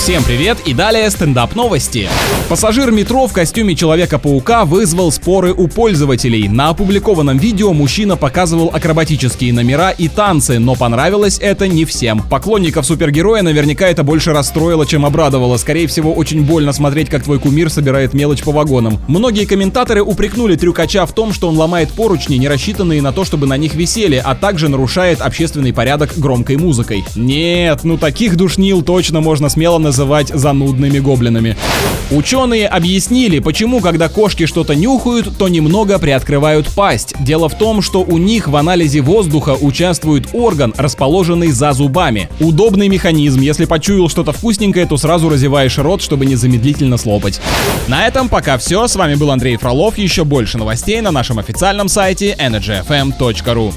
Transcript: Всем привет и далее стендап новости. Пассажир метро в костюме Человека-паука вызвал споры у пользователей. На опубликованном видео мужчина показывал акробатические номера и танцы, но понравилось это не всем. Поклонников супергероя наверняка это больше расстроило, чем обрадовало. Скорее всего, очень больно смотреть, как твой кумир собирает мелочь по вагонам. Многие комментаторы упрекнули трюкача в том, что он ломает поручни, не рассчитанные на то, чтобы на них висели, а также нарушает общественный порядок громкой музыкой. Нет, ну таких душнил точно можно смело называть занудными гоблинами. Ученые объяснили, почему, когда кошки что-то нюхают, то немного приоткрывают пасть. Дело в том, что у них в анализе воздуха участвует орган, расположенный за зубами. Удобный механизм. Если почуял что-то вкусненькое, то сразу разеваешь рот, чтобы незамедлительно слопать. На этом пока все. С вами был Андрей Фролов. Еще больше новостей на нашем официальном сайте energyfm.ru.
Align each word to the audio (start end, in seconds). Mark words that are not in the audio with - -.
Всем 0.00 0.24
привет 0.24 0.56
и 0.64 0.72
далее 0.72 1.10
стендап 1.10 1.54
новости. 1.54 2.08
Пассажир 2.48 2.90
метро 2.90 3.26
в 3.26 3.34
костюме 3.34 3.76
Человека-паука 3.76 4.64
вызвал 4.64 5.12
споры 5.12 5.52
у 5.52 5.68
пользователей. 5.68 6.48
На 6.48 6.70
опубликованном 6.70 7.36
видео 7.36 7.74
мужчина 7.74 8.16
показывал 8.16 8.70
акробатические 8.72 9.52
номера 9.52 9.90
и 9.90 10.08
танцы, 10.08 10.58
но 10.58 10.74
понравилось 10.74 11.38
это 11.38 11.68
не 11.68 11.84
всем. 11.84 12.22
Поклонников 12.22 12.86
супергероя 12.86 13.42
наверняка 13.42 13.88
это 13.88 14.02
больше 14.02 14.32
расстроило, 14.32 14.86
чем 14.86 15.04
обрадовало. 15.04 15.58
Скорее 15.58 15.86
всего, 15.86 16.14
очень 16.14 16.44
больно 16.46 16.72
смотреть, 16.72 17.10
как 17.10 17.22
твой 17.22 17.38
кумир 17.38 17.68
собирает 17.68 18.14
мелочь 18.14 18.42
по 18.42 18.52
вагонам. 18.52 18.98
Многие 19.06 19.44
комментаторы 19.44 20.02
упрекнули 20.02 20.56
трюкача 20.56 21.04
в 21.04 21.12
том, 21.12 21.34
что 21.34 21.46
он 21.46 21.58
ломает 21.58 21.92
поручни, 21.92 22.36
не 22.36 22.48
рассчитанные 22.48 23.02
на 23.02 23.12
то, 23.12 23.26
чтобы 23.26 23.46
на 23.46 23.58
них 23.58 23.74
висели, 23.74 24.20
а 24.24 24.34
также 24.34 24.70
нарушает 24.70 25.20
общественный 25.20 25.74
порядок 25.74 26.14
громкой 26.16 26.56
музыкой. 26.56 27.04
Нет, 27.14 27.80
ну 27.84 27.98
таких 27.98 28.36
душнил 28.36 28.80
точно 28.80 29.20
можно 29.20 29.50
смело 29.50 29.76
называть 29.76 29.89
занудными 29.92 30.98
гоблинами. 30.98 31.56
Ученые 32.10 32.66
объяснили, 32.66 33.38
почему, 33.38 33.80
когда 33.80 34.08
кошки 34.08 34.46
что-то 34.46 34.74
нюхают, 34.74 35.36
то 35.38 35.48
немного 35.48 35.98
приоткрывают 35.98 36.68
пасть. 36.68 37.14
Дело 37.20 37.48
в 37.48 37.56
том, 37.56 37.82
что 37.82 38.02
у 38.02 38.18
них 38.18 38.48
в 38.48 38.56
анализе 38.56 39.00
воздуха 39.00 39.56
участвует 39.60 40.28
орган, 40.32 40.74
расположенный 40.76 41.52
за 41.52 41.72
зубами. 41.72 42.28
Удобный 42.40 42.88
механизм. 42.88 43.40
Если 43.40 43.64
почуял 43.64 44.08
что-то 44.08 44.32
вкусненькое, 44.32 44.86
то 44.86 44.96
сразу 44.96 45.28
разеваешь 45.28 45.78
рот, 45.78 46.02
чтобы 46.02 46.26
незамедлительно 46.26 46.96
слопать. 46.96 47.40
На 47.86 48.06
этом 48.06 48.28
пока 48.28 48.58
все. 48.58 48.88
С 48.88 48.96
вами 48.96 49.14
был 49.14 49.30
Андрей 49.30 49.56
Фролов. 49.56 49.96
Еще 49.96 50.24
больше 50.24 50.58
новостей 50.58 51.00
на 51.00 51.12
нашем 51.12 51.38
официальном 51.38 51.88
сайте 51.88 52.36
energyfm.ru. 52.38 53.72